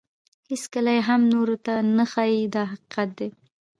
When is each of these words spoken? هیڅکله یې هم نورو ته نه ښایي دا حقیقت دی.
هیڅکله 0.51 0.91
یې 0.97 1.01
هم 1.09 1.21
نورو 1.33 1.55
ته 1.65 1.73
نه 1.97 2.05
ښایي 2.11 2.41
دا 2.55 2.63
حقیقت 2.71 3.09
دی. 3.19 3.29